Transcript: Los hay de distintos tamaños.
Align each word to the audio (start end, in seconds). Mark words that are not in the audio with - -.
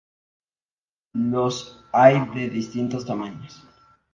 Los 1.13 1.85
hay 1.91 2.27
de 2.33 2.49
distintos 2.49 3.05
tamaños. 3.05 3.67